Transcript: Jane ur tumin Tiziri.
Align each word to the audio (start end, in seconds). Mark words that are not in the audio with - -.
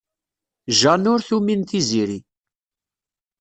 Jane 0.79 1.07
ur 1.13 1.19
tumin 1.27 1.61
Tiziri. 1.69 2.19